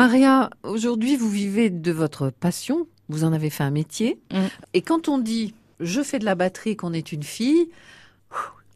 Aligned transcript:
Maria, 0.00 0.48
aujourd'hui, 0.62 1.14
vous 1.14 1.28
vivez 1.28 1.68
de 1.68 1.92
votre 1.92 2.30
passion. 2.30 2.86
Vous 3.10 3.24
en 3.24 3.34
avez 3.34 3.50
fait 3.50 3.64
un 3.64 3.70
métier. 3.70 4.18
Mm. 4.32 4.46
Et 4.72 4.80
quand 4.80 5.08
on 5.08 5.18
dit 5.18 5.52
je 5.78 6.00
fais 6.02 6.18
de 6.18 6.24
la 6.24 6.34
batterie, 6.34 6.74
qu'on 6.74 6.94
est 6.94 7.12
une 7.12 7.22
fille, 7.22 7.68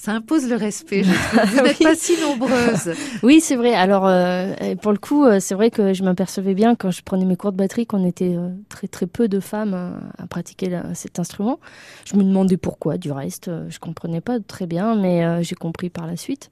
ça 0.00 0.12
impose 0.12 0.48
le 0.48 0.54
respect. 0.54 1.02
Je 1.02 1.10
trouve. 1.36 1.50
Vous 1.50 1.62
n'êtes 1.64 1.78
Oui. 1.80 1.84
pas 1.86 1.94
si 1.96 2.20
nombreuses. 2.20 2.92
Oui, 3.24 3.40
c'est 3.40 3.56
vrai. 3.56 3.74
Alors, 3.74 4.06
euh, 4.06 4.54
pour 4.80 4.92
le 4.92 4.98
coup, 4.98 5.24
euh, 5.24 5.40
c'est 5.40 5.56
vrai 5.56 5.72
que 5.72 5.92
je 5.92 6.04
m'apercevais 6.04 6.54
bien 6.54 6.76
quand 6.76 6.92
je 6.92 7.02
prenais 7.02 7.24
mes 7.24 7.34
cours 7.36 7.50
de 7.50 7.56
batterie 7.56 7.84
qu'on 7.84 8.06
était 8.06 8.36
euh, 8.36 8.50
très 8.68 8.86
très 8.86 9.06
peu 9.08 9.26
de 9.26 9.40
femmes 9.40 9.74
à 10.18 10.26
pratiquer 10.28 10.68
la- 10.68 10.94
cet 10.94 11.18
instrument. 11.18 11.58
Je 12.04 12.16
me 12.16 12.22
demandais 12.22 12.56
pourquoi. 12.56 12.96
Du 12.96 13.10
reste, 13.10 13.50
je 13.68 13.78
comprenais 13.80 14.20
pas 14.20 14.38
très 14.38 14.66
bien, 14.66 14.94
mais 14.94 15.24
euh, 15.24 15.42
j'ai 15.42 15.56
compris 15.56 15.90
par 15.90 16.06
la 16.06 16.16
suite. 16.16 16.48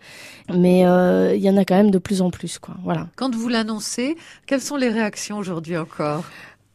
Mais 0.53 0.81
il 0.81 1.41
y 1.43 1.49
en 1.51 1.57
a 1.57 1.65
quand 1.65 1.77
même 1.77 1.93
de 1.93 1.99
plus 1.99 2.23
en 2.23 2.31
plus, 2.31 2.59
quoi. 2.59 2.75
Voilà. 2.83 3.07
Quand 3.15 3.33
vous 3.35 3.49
l'annoncez, 3.49 4.17
quelles 4.47 4.61
sont 4.61 4.77
les 4.77 4.89
réactions 4.89 5.39
aujourd'hui 5.39 5.77
encore? 5.77 6.25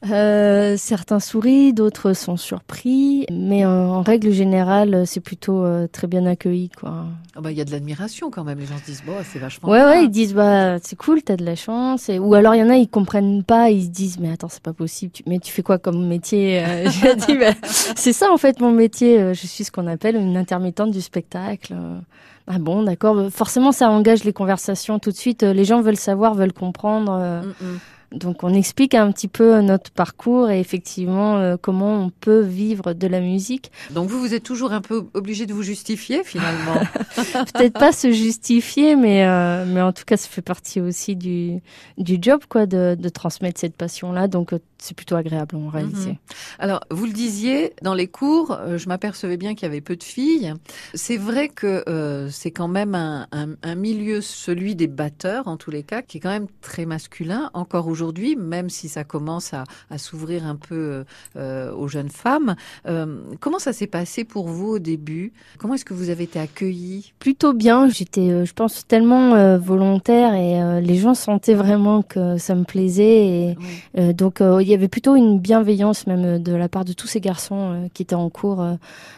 Euh, 0.10 0.78
certains 0.78 1.20
sourient, 1.20 1.74
d'autres 1.74 2.14
sont 2.14 2.36
surpris, 2.36 3.28
mais 3.32 3.66
en 3.66 4.02
règle 4.02 4.32
générale, 4.32 5.04
c'est 5.06 5.20
plutôt 5.20 5.64
euh, 5.64 5.86
très 5.88 6.08
bien 6.08 6.26
accueilli, 6.26 6.70
quoi. 6.70 7.06
Ah 7.36 7.42
bah, 7.42 7.52
Il 7.52 7.58
y 7.58 7.62
a 7.62 7.66
de 7.66 7.72
l'admiration 7.72 8.32
quand 8.32 8.44
même. 8.44 8.58
Les 8.58 8.66
gens 8.66 8.78
se 8.80 8.86
disent, 8.86 9.04
bon, 9.06 9.14
c'est 9.24 9.38
vachement 9.38 9.70
Ouais, 9.70 9.78
bien. 9.78 9.88
ouais, 9.90 10.04
ils 10.06 10.10
disent 10.10 10.34
bah 10.34 10.80
c'est 10.80 10.96
cool, 10.96 11.22
t'as 11.22 11.36
de 11.36 11.46
la 11.46 11.56
chance. 11.56 12.10
Et... 12.10 12.18
Ou 12.18 12.34
alors 12.34 12.56
il 12.56 12.60
y 12.60 12.64
en 12.64 12.70
a 12.72 12.78
ils 12.78 12.90
comprennent 12.90 13.44
pas, 13.44 13.70
ils 13.70 13.84
se 13.84 13.90
disent 13.90 14.18
mais 14.20 14.32
attends 14.32 14.50
c'est 14.50 14.64
pas 14.64 14.74
possible. 14.74 15.12
Tu... 15.12 15.22
Mais 15.28 15.38
tu 15.38 15.52
fais 15.52 15.62
quoi 15.62 15.78
comme 15.78 16.08
métier 16.08 16.64
Euh, 16.66 16.90
J'ai 16.90 17.16
dit 17.16 17.38
bah, 17.38 17.54
c'est 17.64 18.14
ça 18.14 18.32
en 18.32 18.38
fait 18.38 18.60
mon 18.60 18.72
métier. 18.72 19.20
Euh, 19.20 19.34
Je 19.36 19.46
suis 19.46 19.64
ce 19.64 19.72
qu'on 19.72 19.86
appelle 19.88 20.16
une 20.16 20.36
intermittente 20.36 20.90
du 20.92 21.02
spectacle. 21.02 21.74
Euh, 21.78 22.00
Ah 22.48 22.58
bon 22.60 22.82
d'accord. 22.84 23.30
Forcément 23.32 23.72
ça 23.72 23.90
engage 23.92 24.24
les 24.24 24.34
conversations 24.34 24.98
tout 24.98 25.12
de 25.12 25.16
suite. 25.18 25.44
Euh, 25.44 25.54
Les 25.54 25.64
gens 25.64 25.82
veulent 25.82 25.96
savoir, 25.96 26.34
veulent 26.34 26.54
comprendre. 26.54 27.12
Mm, 27.44 27.66
mm. 27.66 27.78
Donc 28.12 28.44
on 28.44 28.54
explique 28.54 28.94
un 28.94 29.10
petit 29.12 29.28
peu 29.30 29.62
notre 29.62 29.90
parcours 29.92 30.50
et 30.50 30.60
effectivement 30.60 31.38
euh, 31.38 31.56
comment 31.60 31.94
on 32.04 32.10
peut 32.10 32.42
vivre 32.42 32.92
de 32.94 33.08
la 33.08 33.22
musique. 33.22 33.72
Donc 33.92 34.10
vous, 34.10 34.20
vous 34.20 34.34
êtes 34.34 34.44
toujours 34.44 34.74
un 34.74 34.82
peu 34.82 35.06
obligé 35.14 35.46
de 35.46 35.54
vous 35.54 35.64
justifier 35.64 36.24
finalement. 36.26 36.76
peut-être 37.54 37.80
pas 37.80 37.94
se 37.94 38.12
justifier, 38.12 38.96
mais 38.96 39.26
euh, 39.26 39.64
mais 39.66 39.82
en 39.82 39.94
tout 39.94 40.04
cas, 40.06 40.18
ça 40.18 40.28
fait 40.28 40.42
partie 40.42 40.82
aussi 40.82 41.16
du 41.16 41.62
du 41.98 42.18
job, 42.22 42.42
quoi, 42.50 42.66
de, 42.66 42.98
de 43.00 43.10
transmettre 43.10 43.60
cette 43.62 43.78
passion-là. 43.78 44.28
Donc 44.28 44.52
euh, 44.54 44.60
c'est 44.78 44.96
plutôt 44.96 45.16
agréable 45.16 45.56
en 45.56 45.70
réalité. 45.70 46.10
Mhm. 46.10 46.16
Alors, 46.60 46.82
vous 46.90 47.06
le 47.06 47.14
disiez, 47.14 47.74
dans 47.84 47.94
les 47.94 48.08
cours, 48.08 48.58
je 48.76 48.88
m'apercevais 48.90 49.38
bien 49.38 49.54
qu'il 49.54 49.64
y 49.68 49.72
avait 49.72 49.80
peu 49.80 49.96
de 49.96 50.04
filles. 50.04 50.54
C'est 50.96 51.18
vrai 51.18 51.50
que 51.50 51.84
euh, 51.88 52.30
c'est 52.32 52.52
quand 52.52 52.68
même 52.68 52.96
un, 52.96 53.28
un- 53.32 53.56
un 53.62 53.76
milieu, 53.76 54.22
celui 54.22 54.76
des 54.76 54.88
batteurs 54.88 55.48
en 55.48 55.56
tous 55.56 55.70
les 55.72 55.84
cas, 55.84 56.02
qui 56.02 56.18
est 56.18 56.20
quand 56.20 56.30
même 56.32 56.48
très 56.62 56.86
masculin 56.86 57.52
encore 57.54 57.88
aujourd'hui, 57.88 58.01
même 58.38 58.70
si 58.70 58.90
ça 58.90 59.04
commence 59.04 59.54
à, 59.54 59.64
à 59.90 59.98
s'ouvrir 59.98 60.46
un 60.46 60.56
peu 60.56 61.04
euh, 61.36 61.74
aux 61.74 61.88
jeunes 61.88 62.10
femmes. 62.10 62.56
Euh, 62.88 63.22
comment 63.40 63.60
ça 63.60 63.74
s'est 63.74 63.88
passé 63.88 64.24
pour 64.24 64.48
vous 64.48 64.68
au 64.68 64.80
début? 64.80 65.34
Comment 65.58 65.76
est-ce 65.76 65.86
que 65.86 65.94
vous 65.94 66.10
avez 66.10 66.24
été 66.24 66.40
accueillis 66.40 67.14
Plutôt 67.20 67.54
bien. 67.54 67.90
J'étais, 67.90 68.30
euh, 68.30 68.46
je 68.46 68.54
pense, 68.54 68.88
tellement 68.88 69.12
volontaire 69.58 70.34
et 70.34 70.82
les 70.82 70.96
gens 70.98 71.14
sentaient 71.14 71.54
vraiment 71.54 72.02
que 72.02 72.38
ça 72.38 72.56
me 72.56 72.64
plaisait. 72.64 73.56
Et 73.96 74.14
donc 74.14 74.40
il 74.42 74.68
y 74.68 74.74
avait 74.74 74.88
plutôt 74.88 75.16
une 75.16 75.40
bienveillance 75.40 76.08
même 76.08 76.42
de 76.42 76.54
la 76.54 76.70
part 76.70 76.86
de 76.86 76.94
tous 76.94 77.08
ces 77.08 77.20
garçons 77.20 77.90
qui 77.94 78.04
étaient 78.04 78.16
en 78.16 78.30
cours, 78.30 78.66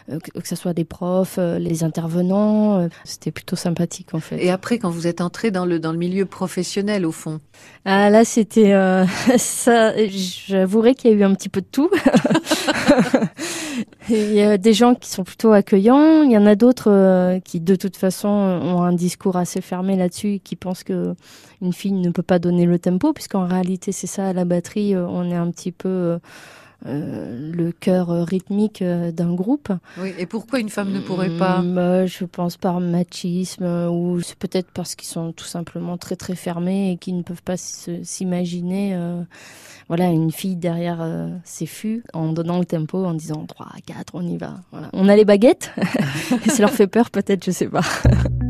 que, 0.07 0.39
que 0.39 0.47
ce 0.47 0.55
soit 0.55 0.73
des 0.73 0.85
profs, 0.85 1.37
les 1.37 1.83
intervenants. 1.83 2.87
C'était 3.03 3.31
plutôt 3.31 3.55
sympathique 3.55 4.13
en 4.13 4.19
fait. 4.19 4.43
Et 4.43 4.51
après, 4.51 4.77
quand 4.77 4.89
vous 4.89 5.07
êtes 5.07 5.21
entré 5.21 5.51
dans 5.51 5.65
le, 5.65 5.79
dans 5.79 5.91
le 5.91 5.97
milieu 5.97 6.25
professionnel, 6.25 7.05
au 7.05 7.11
fond, 7.11 7.39
Ah 7.85 8.09
là, 8.09 8.25
c'était 8.25 8.72
euh, 8.73 9.05
ça. 9.37 9.93
J'avouerai 10.07 10.95
qu'il 10.95 11.11
y 11.11 11.13
a 11.13 11.17
eu 11.17 11.23
un 11.23 11.33
petit 11.33 11.49
peu 11.49 11.61
de 11.61 11.67
tout. 11.71 11.89
Il 14.09 14.33
y 14.33 14.41
a 14.41 14.57
des 14.57 14.73
gens 14.73 14.95
qui 14.95 15.09
sont 15.09 15.23
plutôt 15.23 15.53
accueillants. 15.53 16.23
Il 16.23 16.31
y 16.31 16.37
en 16.37 16.45
a 16.45 16.55
d'autres 16.55 16.91
euh, 16.91 17.39
qui, 17.39 17.61
de 17.61 17.75
toute 17.75 17.95
façon, 17.95 18.27
ont 18.27 18.81
un 18.81 18.93
discours 18.93 19.37
assez 19.37 19.61
fermé 19.61 19.95
là-dessus, 19.95 20.39
qui 20.43 20.55
pensent 20.55 20.83
que 20.83 21.15
une 21.61 21.71
fille 21.71 21.93
ne 21.93 22.09
peut 22.09 22.23
pas 22.23 22.39
donner 22.39 22.65
le 22.65 22.77
tempo, 22.79 23.13
puisqu'en 23.13 23.47
réalité, 23.47 23.93
c'est 23.93 24.07
ça. 24.07 24.27
À 24.27 24.33
la 24.33 24.43
batterie, 24.45 24.93
euh, 24.93 25.07
on 25.07 25.31
est 25.31 25.35
un 25.35 25.49
petit 25.51 25.71
peu 25.71 26.19
euh, 26.85 27.51
le 27.53 27.71
cœur 27.71 28.09
rythmique 28.25 28.81
euh, 28.81 29.11
d'un 29.11 29.33
groupe. 29.33 29.71
oui. 29.99 30.13
Et 30.17 30.25
pourquoi 30.25 30.59
une 30.59 30.69
femme 30.69 30.91
ne 30.91 30.99
pourrait 30.99 31.37
pas 31.37 31.61
Mm, 31.61 31.75
bah, 31.75 32.05
Je 32.05 32.25
pense 32.25 32.57
par 32.57 32.79
machisme 32.79 33.63
euh, 33.63 33.89
ou 33.89 34.21
c'est 34.21 34.37
peut-être 34.37 34.69
parce 34.73 34.95
qu'ils 34.95 35.07
sont 35.07 35.31
tout 35.31 35.45
simplement 35.45 35.97
très 35.97 36.15
très 36.15 36.35
fermés 36.35 36.91
et 36.91 36.97
qu'ils 36.97 37.17
ne 37.17 37.23
peuvent 37.23 37.43
pas 37.43 37.57
s'imaginer 37.57 38.95
euh, 38.95 39.21
voilà, 39.87 40.05
une 40.09 40.31
fille 40.31 40.55
derrière 40.55 40.99
euh, 41.01 41.29
ses 41.43 41.65
fûts 41.65 42.03
en 42.13 42.31
donnant 42.33 42.59
le 42.59 42.65
tempo, 42.65 43.03
en 43.05 43.13
disant 43.13 43.45
3, 43.45 43.67
4, 43.85 44.11
on 44.15 44.25
y 44.25 44.37
va. 44.37 44.55
Voilà. 44.71 44.89
On 44.93 45.09
a 45.09 45.15
les 45.15 45.25
baguettes 45.25 45.71
et 46.45 46.49
ça 46.49 46.61
leur 46.63 46.71
fait 46.71 46.87
peur 46.87 47.09
peut-être, 47.11 47.43
je 47.45 47.51
sais 47.51 47.67
pas. 47.67 47.81